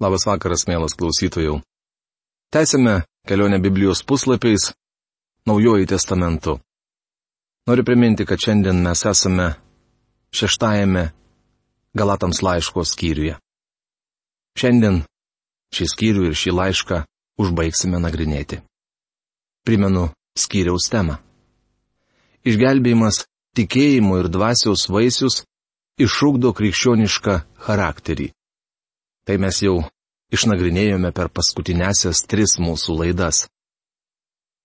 [0.00, 1.58] Labas vakaras, mielas klausytojų.
[2.48, 4.72] Tęsime kelionę Biblijos puslapiais
[5.46, 6.54] Naujoji testamentu.
[7.68, 9.50] Noriu priminti, kad šiandien mes esame
[10.32, 11.04] šeštajame
[11.92, 13.36] Galatams laiško skyriuje.
[14.56, 15.02] Šiandien
[15.76, 17.02] šį skyrių ir šį laišką
[17.44, 18.62] užbaigsime nagrinėti.
[19.68, 21.20] Primenu skyriaus temą.
[22.48, 25.42] Išgelbėjimas tikėjimo ir dvasiaus vaisius
[26.00, 28.32] išūkdo krikščionišką charakterį.
[29.26, 29.78] Tai mes jau
[30.34, 33.46] išnagrinėjome per paskutinėsias tris mūsų laidas.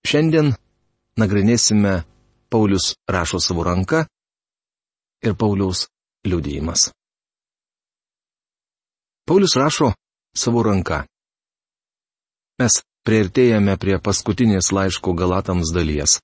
[0.06, 0.54] Šiandien
[1.18, 2.04] nagrinėsime
[2.54, 4.06] Paulius rašo savo ranką
[5.26, 5.88] ir Pauliaus
[6.26, 6.92] liudijimas.
[9.26, 9.92] Paulius rašo
[10.38, 11.02] savo ranką.
[12.62, 16.20] Mes prieartėjame prie paskutinės laiško Galatams dalies.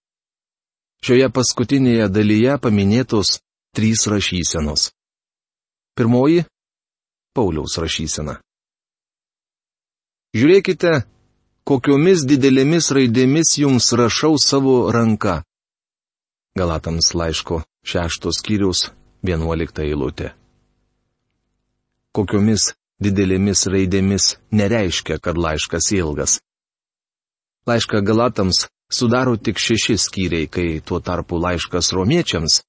[1.02, 3.39] Šioje paskutinėje dalyje paminėtos
[3.75, 4.91] trys rašysenos.
[5.98, 6.45] Pirmoji
[7.34, 8.40] Pauliaus rašysena.
[10.35, 10.91] Žiūrėkite,
[11.67, 15.41] kokiomis didelėmis raidėmis jums rašau savo ranką.
[16.56, 18.89] Galatams laiško šeštos skyriaus
[19.23, 20.31] vienuolikta eilutė.
[22.11, 26.39] Kokiomis didelėmis raidėmis nereiškia, kad laiškas ilgas.
[27.67, 32.61] Laišką Galatams sudaro tik šeši skyriai, kai tuo tarpu laiškas romiečiams,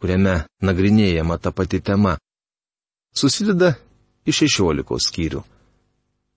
[0.00, 2.16] kuriame nagrinėjama ta pati tema,
[3.14, 3.74] susideda
[4.28, 5.42] iš šešiolikos skyrių.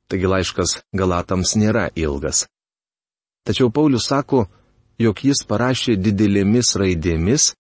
[0.08, 2.46] Taigi laiškas Galatams nėra ilgas.
[3.48, 4.46] Tačiau Paulius sako,
[5.00, 7.54] jog jis parašė didelėmis raidėmis,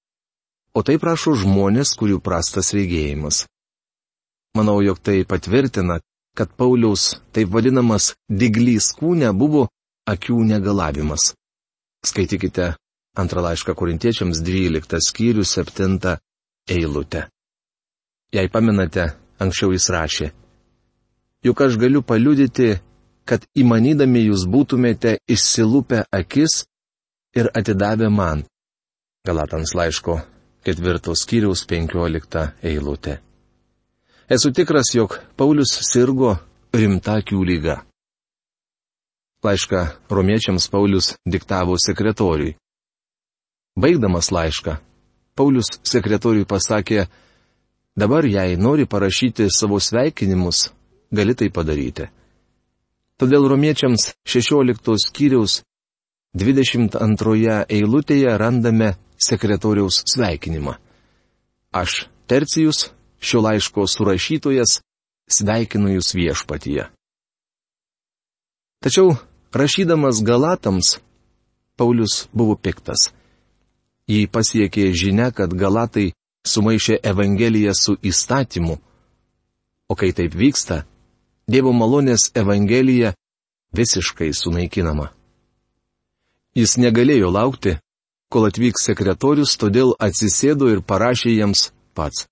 [0.75, 3.45] o tai prašo žmonės, kurių prastas regėjimas.
[4.57, 5.99] Manau, jog tai patvirtina,
[6.37, 9.67] kad Pauliaus taip vadinamas diglys kūne buvo
[10.07, 11.33] akių negalavimas.
[12.05, 12.73] Skaitykite
[13.17, 16.17] antrą laišką korintiečiams 12 skyrių 7
[16.69, 17.27] eilutę.
[18.33, 19.07] Jei paminate,
[19.39, 20.31] anksčiau jis rašė.
[21.45, 22.77] Juk aš galiu paliudyti,
[23.27, 26.63] kad įmanydami jūs būtumėte išsilupę akis
[27.37, 28.43] ir atidavę man.
[29.27, 30.21] Galatans laiško
[30.67, 33.19] ketvirtos skyriaus penkiolikta eilutė.
[34.27, 36.33] Esu tikras, jog Paulius sirgo
[36.75, 37.77] rimta akių lyga.
[39.47, 42.57] Laišką romiečiams Paulius diktavo sekretoriui.
[43.79, 44.73] Baigdamas laišką,
[45.37, 47.05] Paulius sekretoriui pasakė,
[47.97, 50.69] Dabar, jei nori parašyti savo sveikinimus,
[51.11, 52.05] gali tai padaryti.
[53.17, 55.63] Todėl romiečiams 16 skyriaus
[56.37, 60.75] 22 eilutėje randame sekretoriaus sveikinimą.
[61.73, 64.81] Aš, Tercijus, šio laiško surašytojas,
[65.25, 66.85] sveikinu jūs viešpatyje.
[68.85, 69.15] Tačiau,
[69.57, 70.99] rašydamas Galatams,
[71.77, 73.09] Paulius buvo piktas.
[74.05, 76.11] Jį pasiekė žinia, kad Galatai
[76.45, 78.77] sumaišė Evangeliją su įstatymu.
[79.89, 80.83] O kai taip vyksta,
[81.47, 83.13] Dievo malonės Evangelija
[83.71, 85.13] visiškai sunaikinama.
[86.57, 87.77] Jis negalėjo laukti,
[88.27, 92.25] kol atvyks sekretorius, todėl atsisėdo ir parašė jiems pats.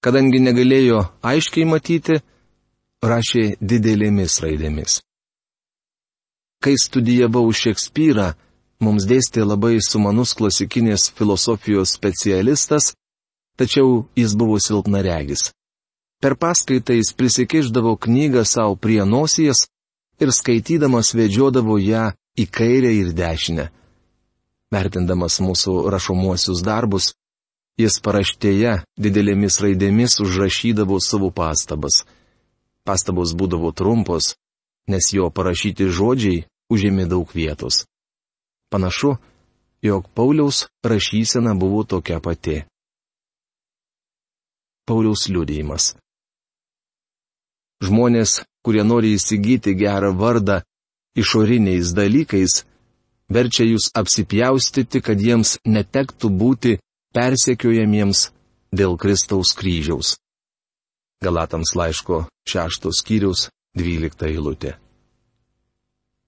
[0.00, 2.20] Kadangi negalėjo aiškiai matyti,
[3.04, 5.02] rašė didelėmis raidėmis.
[6.64, 8.30] Kai studijavau Šekspyrą,
[8.80, 12.94] mums dėstė labai sumanus klasikinės filosofijos specialistas
[13.56, 15.52] tačiau jis buvo silpnaregis.
[16.22, 19.66] Per paskaitą jis prisikiždavo knygą savo prie nosies
[20.20, 23.68] ir skaitydamas vedžiodavo ją į kairę ir dešinę.
[24.74, 27.12] Vertindamas mūsų rašomuosius darbus,
[27.78, 32.02] jis paraštėje didelėmis raidėmis užrašydavo savo pastabas.
[32.84, 34.34] Pastabos būdavo trumpos,
[34.88, 37.84] nes jo parašyti žodžiai užėmė daug vietos.
[38.70, 39.16] Panašu,
[39.82, 42.64] jog Pauliaus rašysena buvo tokia pati.
[44.84, 45.94] Pauliaus liudėjimas.
[47.84, 50.60] Žmonės, kurie nori įsigyti gerą vardą
[51.16, 52.62] išoriniais dalykais,
[53.28, 56.76] verčia jūs apsipjaustyti, kad jiems netektų būti
[57.16, 58.28] persekiojamiems
[58.74, 60.16] dėl Kristaus kryžiaus.
[61.24, 64.74] Galatams laiško šeštos skyrius dvylikta eilutė.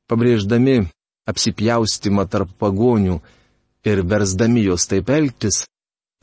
[0.06, 0.86] Pabrėždami
[1.26, 3.18] apsipjaustimą tarp pagonių
[3.86, 5.64] ir versdami juos taip elgtis,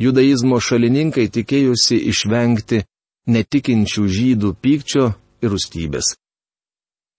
[0.02, 2.84] judaizmo šalininkai tikėjosi išvengti
[3.30, 5.12] netikinčių žydų pykčio
[5.44, 6.16] ir rūstybės.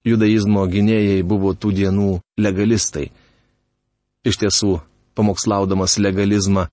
[0.04, 3.08] Judaizmo gynėjai buvo tų dienų legalistai.
[4.24, 4.72] Iš tiesų,
[5.16, 6.66] pamokslaudamas legalizmą,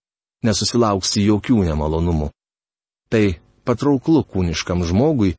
[0.44, 2.31] nesusilauksi jokių nemalonumų.
[3.12, 3.24] Tai
[3.68, 5.36] patrauklu kūniškam žmogui,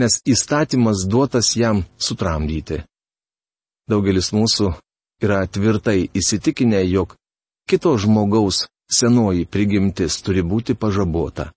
[0.00, 2.82] nes įstatymas duotas jam sutramdyti.
[3.88, 4.72] Daugelis mūsų
[5.24, 7.16] yra tvirtai įsitikinę, jog
[7.68, 8.64] kito žmogaus
[8.98, 11.50] senoji prigimtis turi būti pažabota.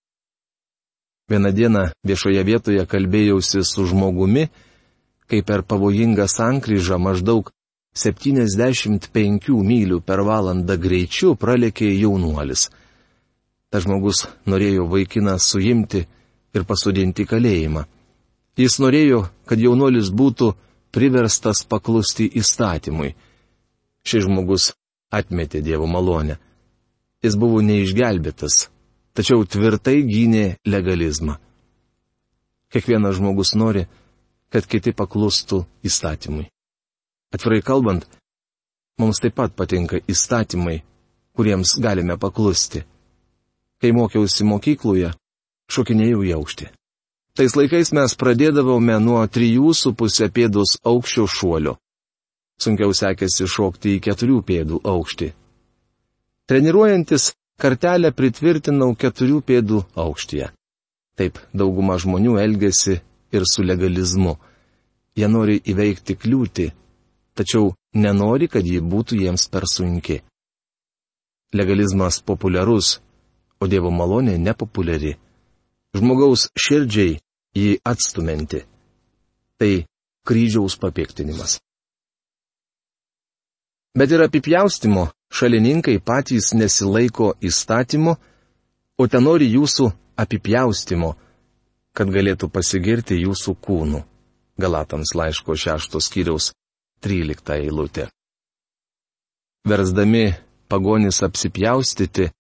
[1.28, 4.48] Vieną dieną viešoje vietoje kalbėjausi su žmogumi,
[5.28, 7.51] kai per pavojingą sankryžą maždaug
[7.98, 12.69] 75 mylių per valandą greičiu pralėkė jaunuolis.
[13.69, 16.06] Ta žmogus norėjo vaikiną suimti
[16.56, 17.84] ir pasodinti kalėjimą.
[18.57, 20.54] Jis norėjo, kad jaunuolis būtų
[20.95, 23.12] priverstas paklusti įstatymui.
[24.07, 24.72] Šis žmogus
[25.12, 26.39] atmetė Dievo malonę.
[27.25, 28.67] Jis buvo neišgelbėtas,
[29.17, 31.39] tačiau tvirtai gynė legalizmą.
[32.69, 33.87] Kiekvienas žmogus nori,
[34.53, 36.45] kad kiti paklustų įstatymui.
[37.33, 38.05] Atvirai kalbant,
[39.01, 40.81] mums taip pat patinka įstatymai,
[41.33, 42.83] kuriems galime paklusti.
[43.81, 45.11] Kai mokiausi mokykloje,
[45.73, 46.69] šokinėjau į aukštį.
[47.37, 51.75] Tais laikais mes pradėdavome nuo 3,5 pėdos aukščio šuolio.
[52.61, 55.33] Sunkiau sekėsi šokti į 4 pėdų aukštį.
[56.47, 60.45] Treniruojantis, kartelę pritvirtinau 4 pėdų aukštyje.
[61.19, 63.01] Taip dauguma žmonių elgesi
[63.35, 64.38] ir su legalizmu.
[65.17, 66.67] Jie nori įveikti kliūtį,
[67.35, 70.21] tačiau nenori, kad ji būtų jiems per sunki.
[71.51, 73.01] Legalizmas populiarus,
[73.59, 75.17] o Dievo malonė nepopuliari.
[75.97, 77.17] Žmogaus širdžiai
[77.57, 78.63] jį atstuminti.
[79.59, 79.73] Tai
[80.23, 81.59] kryžiaus papiktinimas.
[83.97, 88.15] Bet ir apipjaustimo šalininkai patys nesilaiko įstatymo,
[88.97, 91.13] o ten nori jūsų apipjaustimo,
[91.94, 94.03] kad galėtų pasigirti jūsų kūnu.
[94.57, 96.51] Galatams laiško šeštos skyriaus
[97.06, 98.07] 13 eilutė.
[99.68, 100.31] Versdami
[100.71, 102.31] pagonis apsipjaustyti,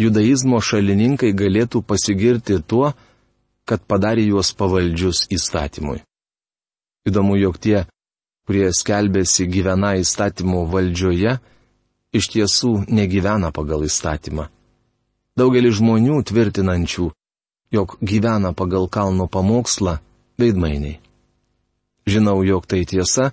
[0.00, 2.92] judaizmo šalininkai galėtų pasigirti tuo,
[3.68, 6.00] kad padarė juos pavaldžius įstatymui.
[7.06, 7.84] Įdomu, jog tie,
[8.46, 11.36] kurie skelbėsi gyvena įstatymų valdžioje,
[12.12, 14.48] iš tiesų negyvena pagal įstatymą.
[15.36, 17.08] Daugelis žmonių tvirtinančių,
[17.72, 19.96] jog gyvena pagal kalno pamokslą,
[20.38, 21.00] veidmainiai.
[22.06, 23.32] Žinau, jog tai tiesa,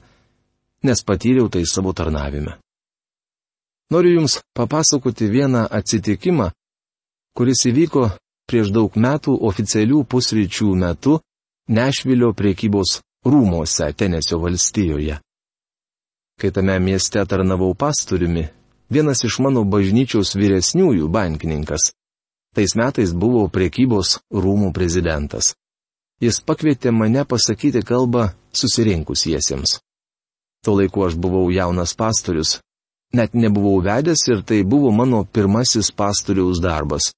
[0.83, 2.55] nes patyriau tai savo tarnavime.
[3.91, 6.51] Noriu Jums papasakoti vieną atsitikimą,
[7.33, 8.03] kuris įvyko
[8.49, 11.19] prieš daug metų oficialių pusryčių metu
[11.69, 15.19] Nešvilio priekybos rūmose Tenesio valstijoje.
[16.39, 18.47] Kai tame mieste tarnavau pastoriumi,
[18.89, 21.91] vienas iš mano bažnyčios vyresniųjų bankininkas.
[22.55, 25.53] Tais metais buvo priekybos rūmų prezidentas.
[26.19, 29.77] Jis pakvietė mane pasakyti kalbą susirinkusiesiems.
[30.65, 32.57] Tuo laiku aš buvau jaunas pastorius,
[33.13, 37.13] net nebuvau vedęs ir tai buvo mano pirmasis pastoriaus darbas.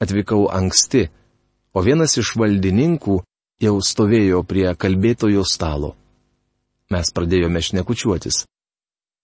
[0.00, 1.08] Atvykau anksti,
[1.74, 3.18] o vienas iš valdininkų
[3.60, 5.96] jau stovėjo prie kalbėtojo stalo.
[6.88, 8.46] Mes pradėjome šnekučiuotis.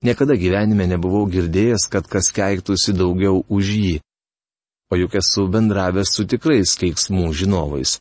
[0.02, 3.96] Niekada gyvenime nebuvau girdėjęs, kad kas keiktųsi daugiau už jį.
[4.92, 7.98] O juk esu bendravęs su tikrais keiksmų žinovais.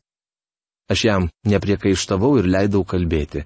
[0.91, 3.45] Aš jam nepriekaištavau ir leidau kalbėti.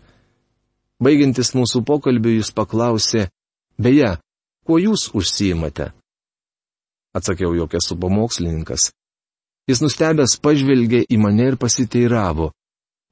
[1.03, 3.27] Baigiantis mūsų pokalbį jis paklausė,
[3.77, 4.15] Beje,
[4.65, 5.91] kuo jūs užsijimate?
[7.13, 8.89] Atsakiau, jog esu pamokslininkas.
[9.69, 12.49] Jis nustebęs pažvelgė į mane ir pasiteiravo.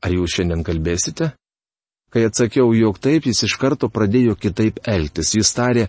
[0.01, 1.35] Ar jūs šiandien kalbėsite?
[2.15, 5.33] Kai atsakiau, jog taip, jis iš karto pradėjo kitaip elgtis.
[5.35, 5.81] Jis tarė,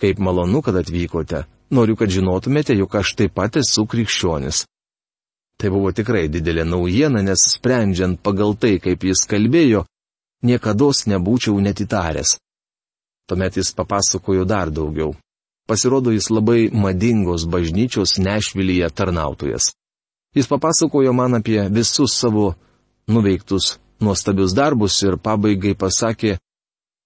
[0.00, 1.42] kaip malonu, kad atvykote.
[1.76, 4.62] Noriu, kad žinotumėte, jog aš taip pat esu krikščionis.
[5.60, 9.84] Tai buvo tikrai didelė naujiena, nes sprendžiant pagal tai, kaip jis kalbėjo,
[10.48, 12.38] niekada nebūčiau netitaręs.
[13.28, 15.12] Tuomet jis papasakojo dar daugiau.
[15.68, 19.74] Pasirodo, jis labai madingos bažnyčios nešvilyje tarnautojas.
[20.32, 22.54] Jis papasakojo man apie visus savo
[23.06, 26.38] nuveiktus nuostabius darbus ir pabaigai pasakė,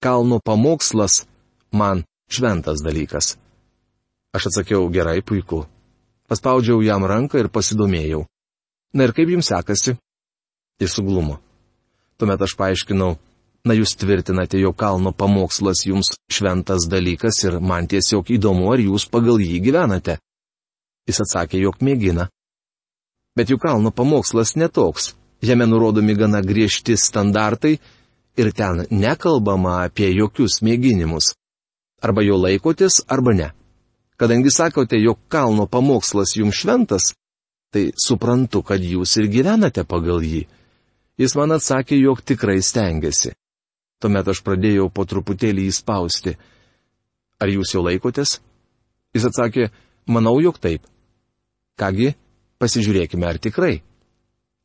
[0.03, 1.23] kalno pamokslas
[1.71, 3.35] man šventas dalykas.
[4.35, 5.65] Aš atsakiau gerai, puiku.
[6.27, 8.25] Paspaudžiau jam ranką ir pasidomėjau.
[8.95, 9.95] Na ir kaip jums sekasi?
[10.81, 11.37] Jis suglumo.
[12.17, 13.15] Tuomet aš paaiškinau,
[13.65, 19.07] Na jūs tvirtinate, jog kalno pamokslas jums šventas dalykas ir man tiesiog įdomu, ar jūs
[19.09, 20.19] pagal jį gyvenate.
[21.09, 22.27] Jis atsakė, jog mėgina.
[23.35, 25.15] Bet juk kalno pamokslas netoks.
[25.45, 27.75] Jame nurodomi gana griežti standartai
[28.41, 31.35] ir ten nekalbama apie jokius mėginimus.
[32.01, 33.51] Arba jo laikotės, arba ne.
[34.17, 37.13] Kadangi sakote, jog kalno pamokslas jums šventas,
[37.71, 40.45] tai suprantu, kad jūs ir gyvenate pagal jį.
[41.19, 43.35] Jis man atsakė, jog tikrai stengiasi.
[44.01, 46.35] Tuomet aš pradėjau po truputėlį įspausti.
[47.39, 48.39] Ar jūs jau laikotės?
[49.15, 49.69] Jis atsakė,
[50.07, 50.87] manau, jog taip.
[51.79, 52.13] Kągi,
[52.59, 53.81] pasižiūrėkime, ar tikrai.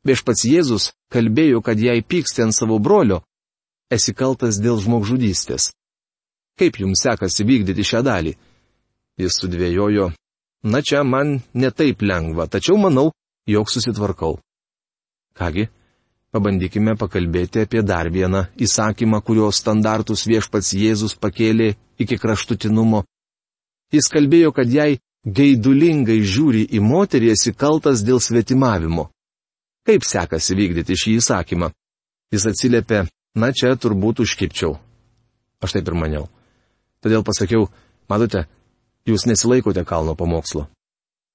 [0.07, 3.19] Viešpats Jėzus kalbėjo, kad jei pyksti ant savo brolio,
[3.93, 5.69] esi kaltas dėl žmogžudystės.
[6.57, 8.33] Kaip jums sekasi vykdyti šią dalį?
[9.21, 10.07] Jis sudvėjojo,
[10.63, 13.11] na čia man netaip lengva, tačiau manau,
[13.45, 14.39] jog susitvarkau.
[15.37, 15.67] Kągi,
[16.33, 23.05] pabandykime pakalbėti apie dar vieną įsakymą, kurio standartus viešpats Jėzus pakėlė iki kraštutinumo.
[23.93, 29.11] Jis kalbėjo, kad jei gaidulingai žiūri į moterį, esi kaltas dėl svetimavimo.
[29.87, 31.71] Kaip sekasi vykdyti šį įsakymą?
[32.31, 34.77] Jis atsiliepė, na čia turbūt užkipčiau.
[35.61, 36.27] Aš taip ir maniau.
[37.01, 37.67] Todėl pasakiau,
[38.09, 38.45] matote,
[39.09, 40.67] jūs nesilaikote kalno pamokslo.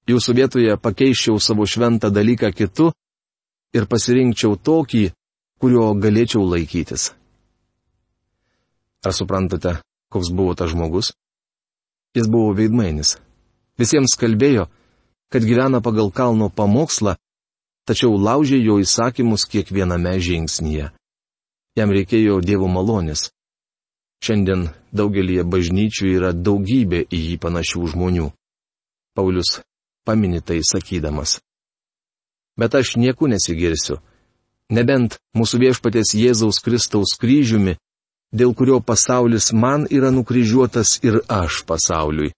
[0.07, 2.93] Jūsų vietoje pakeiščiau savo šventą dalyką kitu
[3.75, 5.11] ir pasirinkčiau tokį,
[5.59, 7.11] kurio galėčiau laikytis.
[9.03, 9.81] Ar suprantate,
[10.13, 11.13] koks buvo tas žmogus?
[12.15, 13.17] Jis buvo veidmainis.
[13.77, 14.71] Visiems kalbėjo,
[15.29, 17.17] kad gyvena pagal kalno pamokslą,
[17.87, 20.91] tačiau laužė jo įsakymus kiekviename žingsnyje.
[21.77, 23.31] Jam reikėjo Dievo malonės.
[24.25, 28.31] Šiandien daugelie bažnyčių yra daugybė į jį panašių žmonių.
[29.17, 29.61] Paulius
[30.07, 31.39] pamini tai sakydamas.
[32.57, 34.01] Bet aš nieku nesigirsiu.
[34.73, 37.77] Nebent mūsų viešpatės Jėzaus Kristaus kryžiumi,
[38.33, 42.33] dėl kurio pasaulis man yra nukryžiuotas ir aš pasauliui.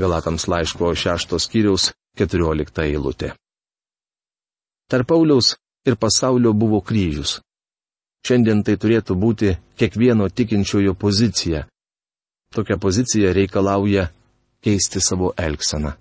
[0.00, 3.34] Galatams laiško šeštos skyriaus keturiolikta eilutė.
[4.90, 5.54] Tarp Pauliaus
[5.86, 7.38] ir pasaulio buvo kryžius.
[8.26, 11.64] Šiandien tai turėtų būti kiekvieno tikinčiojo pozicija.
[12.54, 14.08] Tokia pozicija reikalauja
[14.64, 15.94] keisti savo elgseną.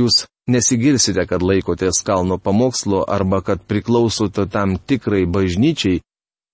[0.00, 6.00] Jūs nesigirsite, kad laikotės kalno pamokslo arba kad priklausote tam tikrai bažnyčiai,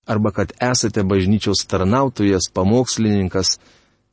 [0.05, 3.55] arba kad esate bažnyčios tarnautojas, pamokslininkas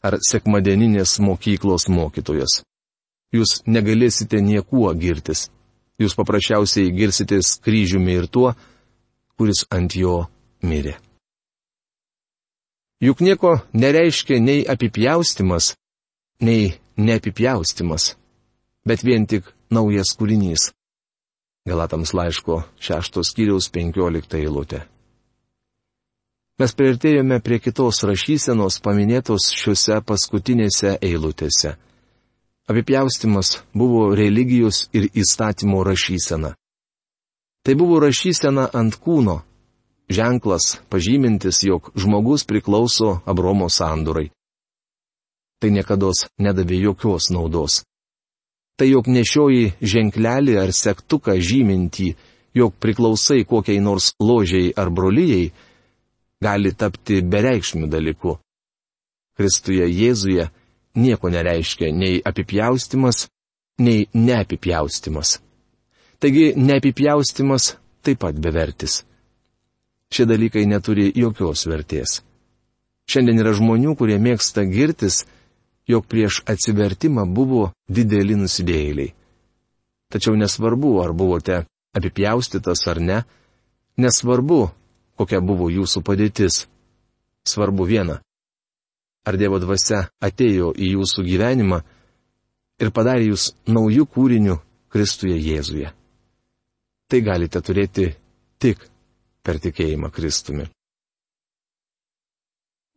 [0.07, 2.63] ar sekmadieninės mokyklos mokytojas.
[3.35, 5.49] Jūs negalėsite niekuo girtis.
[5.97, 8.53] Jūs paprasčiausiai girsitės kryžiumi ir tuo,
[9.37, 10.27] kuris ant jo
[10.61, 10.97] mirė.
[13.01, 15.75] Juk nieko nereiškia nei apipjaustimas,
[16.41, 18.15] nei neapipjaustimas,
[18.89, 20.71] bet vien tik naujas kūrinys.
[21.67, 24.85] Galatams laiško 6 skyriaus 15 eilutė.
[26.57, 31.75] Mes prieartėjome prie kitos rašysenos paminėtos šiuose paskutinėse eilutėse.
[32.67, 36.57] Apipjaustimas buvo religijos ir įstatymo rašysena.
[37.63, 39.41] Tai buvo rašysena ant kūno.
[40.11, 44.31] Ženklas, pažymintis, jog žmogus priklauso Abromo sandurai.
[45.63, 47.85] Tai niekada nedavė jokios naudos.
[48.79, 52.13] Tai jog nešioji ženklelį ar sektuką žymintį,
[52.55, 55.53] jog priklausai kokiai nors ložiai ar brolyjei,
[56.43, 58.37] gali tapti bereikšmių dalyku.
[59.39, 60.51] Kristuje Jėzuje
[60.97, 63.27] nieko nereiškia nei apipjaustimas,
[63.79, 65.39] nei neapipjaustimas.
[66.19, 69.03] Taigi neapipjaustimas taip pat bevertis.
[70.13, 72.21] Šie dalykai neturi jokios vertės.
[73.11, 75.25] Šiandien yra žmonių, kurie mėgsta girtis,
[75.87, 79.13] jog prieš atsivertimą buvo dideli nusidėjėliai.
[80.11, 81.61] Tačiau nesvarbu, ar buvote
[81.99, 83.19] apipjaustytas ar ne,
[83.99, 84.61] nesvarbu,
[85.19, 86.65] kokia buvo jūsų padėtis.
[87.47, 88.21] Svarbu viena.
[89.27, 91.83] Ar Dievo dvasia atėjo į jūsų gyvenimą
[92.83, 94.61] ir padarė jūs naujų kūrinių
[94.93, 95.91] Kristuje Jėzuje
[97.09, 98.07] tai galite turėti
[98.59, 98.83] tik
[99.47, 100.67] per tikėjimą Kristumi.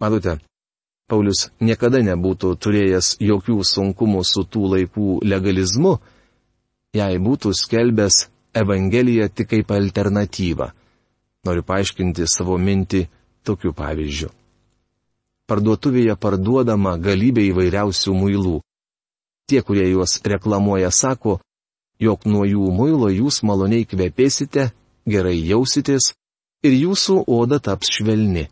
[0.01, 0.37] Matote,
[1.09, 5.97] Paulius niekada nebūtų turėjęs jokių sunkumų su tų laikų legalizmu,
[6.95, 8.27] jei būtų skelbęs
[8.59, 10.71] Evangeliją tik kaip alternatyvą.
[11.45, 13.03] Noriu paaiškinti savo mintį
[13.45, 14.31] tokiu pavyzdžiu.
[15.49, 18.59] Parduotuvėje parduodama galybė įvairiausių muilų.
[19.49, 21.39] Tie, kurie juos reklamuoja, sako,
[21.99, 24.69] jog nuo jų muilo jūs maloniai kvepėsite,
[25.09, 26.11] gerai jausitės
[26.61, 28.45] ir jūsų oda taps švelni.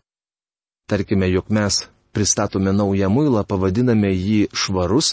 [0.90, 5.12] Tarkime, jog mes pristatome naują muilą, pavadiname jį švarus,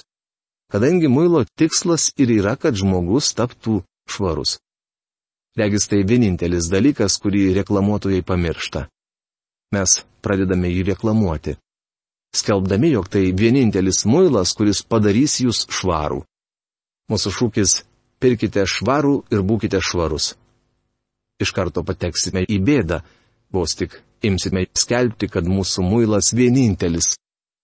[0.71, 4.57] kadangi muilo tikslas ir yra, kad žmogus taptų švarus.
[5.55, 8.87] Regis tai vienintelis dalykas, kurį reklamuotojai pamiršta.
[9.75, 11.55] Mes pradedame jį reklamuoti.
[12.35, 16.23] Skelbdami, jog tai vienintelis muilas, kuris padarys jūs švarų.
[17.11, 17.75] Mūsų šūkis
[18.19, 20.33] pirkite švarų ir būkite švarus.
[21.39, 23.01] Iš karto pateksime į bėdą,
[23.53, 27.15] vos tik imsime skelbti, kad mūsų muilas vienintelis,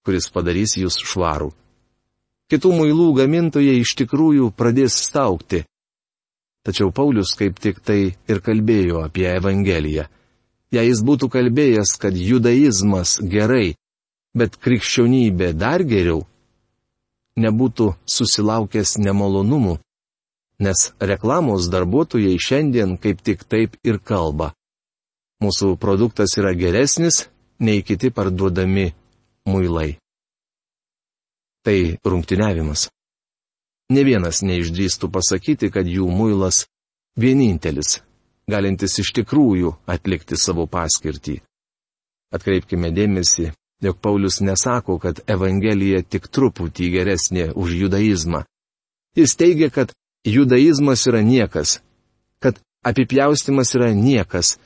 [0.05, 1.51] kuris padarys jūs švarų.
[2.51, 5.63] Kitų muilų gamintojai iš tikrųjų pradės staukti.
[6.67, 10.05] Tačiau Paulius kaip tik tai ir kalbėjo apie Evangeliją.
[10.71, 13.73] Jei jis būtų kalbėjęs, kad judaizmas gerai,
[14.37, 16.23] bet krikščionybė dar geriau,
[17.39, 19.77] nebūtų susilaukęs nemalonumų,
[20.61, 24.51] nes reklamos darbuotojai šiandien kaip tik taip ir kalba.
[25.41, 27.25] Mūsų produktas yra geresnis
[27.59, 28.91] nei kiti parduodami
[29.49, 29.97] muilai.
[31.65, 32.89] Tai rungtiniavimas.
[33.91, 36.63] Ne vienas neišdrįstų pasakyti, kad jų muilas
[37.19, 37.99] vienintelis,
[38.49, 41.41] galintis iš tikrųjų atlikti savo paskirtį.
[42.31, 43.49] Atkreipkime dėmesį,
[43.81, 48.43] jog Paulius nesako, kad Evangelija tik truputį geresnė už judaizmą.
[49.17, 49.91] Jis teigia, kad
[50.23, 51.79] judaizmas yra niekas,
[52.39, 54.57] kad apipjaustimas yra niekas,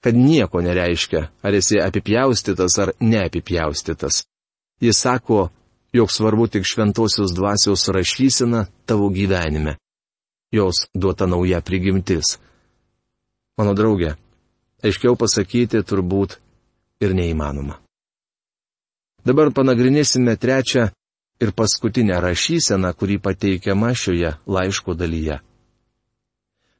[0.00, 4.24] kad nieko nereiškia, ar esi apipjaustytas ar neapipjaustytas.
[4.80, 5.48] Jis sako,
[5.92, 9.76] jog svarbu tik šventosios dvasios rašysena tavo gyvenime.
[10.52, 12.38] Jos duota nauja prigimtis.
[13.58, 14.14] Mano draugė,
[14.82, 16.38] aiškiau pasakyti turbūt
[17.00, 17.83] ir neįmanoma.
[19.24, 20.90] Dabar panagrinėsime trečią
[21.40, 25.38] ir paskutinę rašyseną, kuri pateikiama šioje laiško dalyje.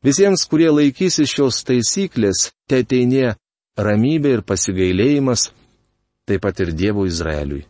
[0.04, 3.34] Visiems, kurie laikysi šios taisyklės, te ateinė
[3.80, 5.48] ramybė ir pasigailėjimas,
[6.28, 7.64] taip pat ir Dievo Izraeliui.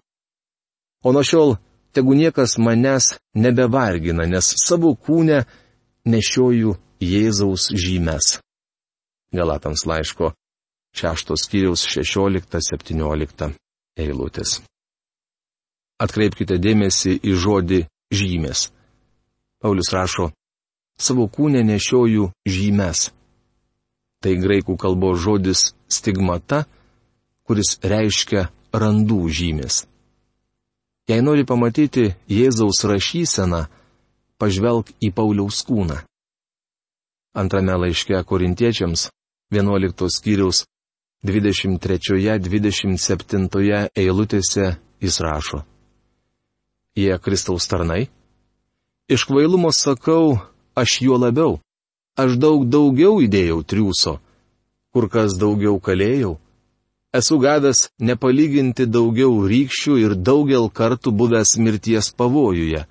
[1.07, 1.55] O nuo šiol,
[1.95, 5.45] tegu niekas manęs nebevargina, nes savo kūnę
[6.05, 8.41] nešioju Jėzaus žymes.
[9.35, 10.35] Galatams laiško
[10.99, 13.55] 6 skyriaus 16-17
[13.99, 14.61] eilutės.
[16.03, 17.81] Atkreipkite dėmesį į žodį
[18.13, 18.69] žymės.
[19.63, 20.31] Paulius rašo,
[20.99, 23.11] savo kūnę nešioju žymes.
[24.21, 26.65] Tai graikų kalbos žodis stigmata,
[27.47, 29.85] kuris reiškia randų žymės.
[31.09, 33.67] Jei nori pamatyti Jėzaus rašyseną,
[34.41, 36.01] pažvelg į Pauliaus kūną.
[37.37, 39.11] Antrame laiške korintiečiams,
[39.53, 40.65] 11 skyriaus
[41.25, 45.65] 23-27 eilutėse jis rašo.
[46.95, 48.07] Jie Kristaus tarnai?
[49.09, 50.39] Iš kvailumo sakau,
[50.77, 51.61] aš juo labiau.
[52.15, 54.21] Aš daug daugiau įdėjau triūso,
[54.95, 56.39] kur kas daugiau kalėjau.
[57.15, 62.87] Esu gavęs nepalyginti daugiau rykščių ir daugel kartų buvęs mirties pavojuje.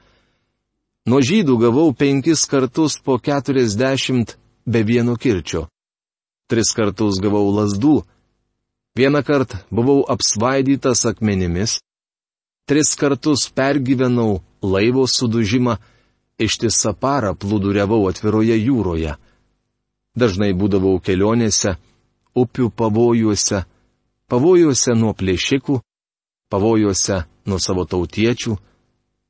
[1.07, 5.67] Nuo žydų gavau penkis kartus po keturiasdešimt be vieno kirčio.
[6.47, 8.03] Tris kartus gavau lasdų.
[8.97, 11.71] Vieną kartą buvau apsvaidytas akmenimis.
[12.67, 15.73] Tris kartus pergyvenau laivo sudužimą
[16.45, 19.15] ištisą parą plūduriavau atviroje jūroje.
[20.19, 21.71] Dažnai būdavau kelionėse,
[22.41, 23.63] upių pavojuose,
[24.29, 25.79] pavojuose nuo plėšikų,
[26.53, 27.17] pavojuose
[27.49, 28.53] nuo savo tautiečių,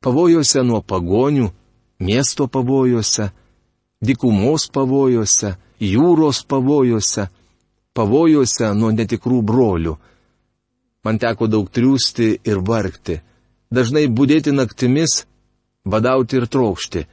[0.04, 1.48] pavojuose nuo pagonių,
[2.04, 3.32] miesto pavojuose,
[4.04, 7.30] dikumos pavojuose, jūros pavojuose,
[7.98, 9.94] pavojuose nuo netikrų brolių.
[11.04, 13.20] Man teko daug triūsti ir vargti,
[13.74, 15.24] dažnai būdėti naktimis
[15.86, 17.06] badauti ir trokšti,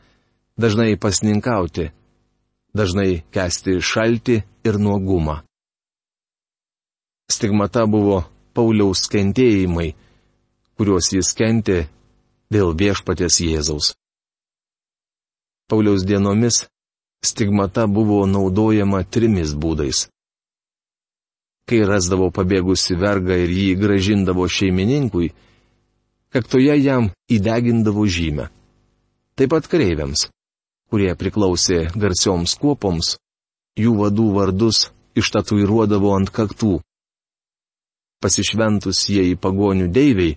[0.61, 1.91] dažnai pasninkauti,
[2.75, 5.41] dažnai kesti šalti ir nuogumą.
[7.31, 9.93] Stigmata buvo Pauliaus kentėjimai,
[10.79, 11.85] kuriuos jis kentė
[12.51, 13.93] dėl viešpatės Jėzaus.
[15.71, 16.65] Pauliaus dienomis
[17.23, 20.09] stigmata buvo naudojama trimis būdais.
[21.71, 25.29] Kai rasdavo pabėgusi vergą ir jį gražindavo šeimininkui,
[26.35, 28.49] kaktoje jam įdegindavo žymę
[29.41, 30.27] taip pat kareiviams,
[30.93, 33.15] kurie priklausė garsioms kuopoms,
[33.81, 36.75] jų vadų vardus ištatuiruodavo ant kaktų.
[38.21, 40.35] Pasišventus jie į pagonių deiviai,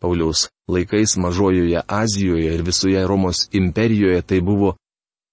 [0.00, 4.72] Pauliaus laikais mažojoje Azijoje ir visoje Romos imperijoje tai buvo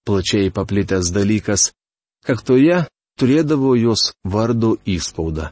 [0.05, 1.71] plačiai paplitęs dalykas,
[2.27, 2.83] kaktoje
[3.19, 5.51] turėdavo jos vardo įspaudą.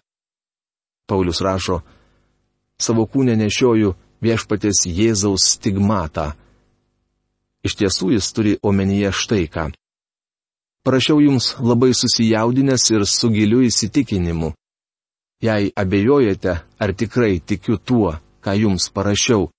[1.08, 1.82] Paulius rašo,
[2.80, 6.32] savo kūnę nešioju viešpatės Jėzaus stigmatą
[7.68, 9.66] Iš tiesų jis turi omenyje štai ką.
[10.88, 14.54] Prašiau jums labai susijaudinęs ir su giliu įsitikinimu.
[15.44, 19.50] Jei abejojate, ar tikrai tikiu tuo, ką jums parašiau,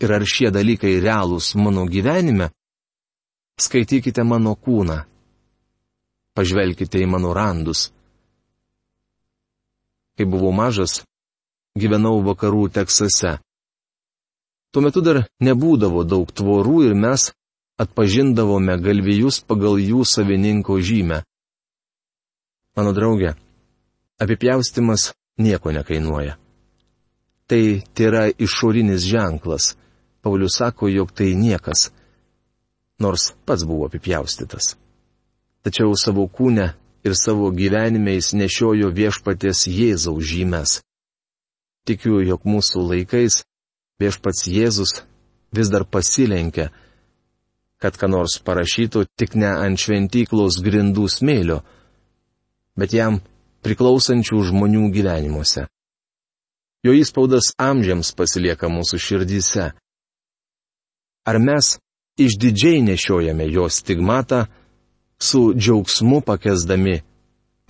[0.00, 2.52] ir ar šie dalykai realūs mano gyvenime,
[3.58, 5.02] skaitykite mano kūną.
[6.40, 7.90] Pažvelkite į mano randus.
[10.16, 11.02] Kai buvau mažas,
[11.76, 13.34] gyvenau vakarų Teksase.
[14.72, 17.26] Tuo metu dar nebūdavo daug tvorų ir mes
[17.84, 21.20] atpažindavome galvijus pagal jų savininko žymę.
[22.80, 23.36] Mano draugė,
[24.16, 25.10] apipjaustimas
[25.44, 26.38] nieko nekainuoja.
[27.52, 27.62] Tai
[28.00, 29.74] yra išorinis ženklas.
[30.24, 31.90] Paulius sako, jog tai niekas,
[32.96, 34.78] nors pats buvo apipjaustytas.
[35.64, 36.72] Tačiau savo kūne
[37.04, 40.80] ir savo gyvenime jis nešiojo viešpatės Jėzaus žymes.
[41.88, 43.42] Tikiu, jog mūsų laikais
[44.00, 45.02] viešpats Jėzus
[45.52, 46.70] vis dar pasilenkia
[47.80, 51.60] kad ką nors parašytų tik ne ant šventyklos grindų smėlio,
[52.76, 53.20] bet jam
[53.64, 55.66] priklausančių žmonių gyvenimuose.
[56.84, 59.70] Jo įspaudas amžiams pasilieka mūsų širdyse.
[61.28, 61.74] Ar mes
[62.20, 64.46] išdidžiai nešiojame jo stigmatą,
[65.22, 67.00] su džiaugsmu pakesdami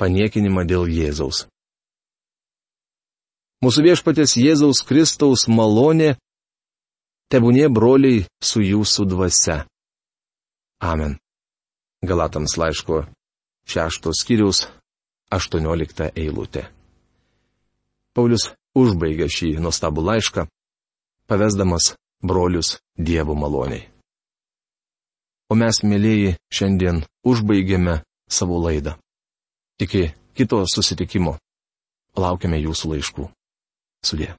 [0.00, 1.44] paniekinimą dėl Jėzaus.
[3.60, 6.14] Mūsų viešpatės Jėzaus Kristaus malonė,
[7.28, 9.58] tebūnie broliai su jūsų dvasia.
[10.80, 11.18] Amen.
[12.00, 13.02] Galatams laiško
[13.68, 14.64] šeštos skyriaus
[15.30, 16.64] 18 eilutė.
[18.16, 20.46] Paulius užbaigė šį nuostabų laišką,
[21.28, 21.92] pavesdamas
[22.24, 23.84] brolius Dievo maloniai.
[25.50, 27.96] O mes, mėlyjeji, šiandien užbaigėme
[28.30, 28.94] savo laidą.
[29.82, 30.04] Iki
[30.38, 31.34] kito susitikimo.
[32.14, 33.26] Laukiame jūsų laiškų.
[34.06, 34.30] Sudė.